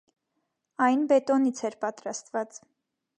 [0.85, 2.59] Այն բետոնից էր պատրաստված։